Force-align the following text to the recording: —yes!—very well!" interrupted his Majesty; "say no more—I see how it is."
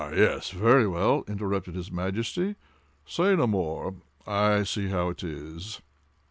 —yes!—very 0.15 0.87
well!" 0.87 1.23
interrupted 1.27 1.75
his 1.75 1.91
Majesty; 1.91 2.55
"say 3.05 3.35
no 3.35 3.45
more—I 3.45 4.63
see 4.63 4.87
how 4.87 5.09
it 5.09 5.23
is." 5.23 5.79